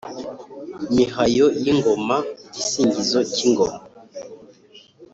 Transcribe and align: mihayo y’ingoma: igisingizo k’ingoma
mihayo 0.93 1.47
y’ingoma: 1.63 2.17
igisingizo 2.47 3.19
k’ingoma 3.33 3.79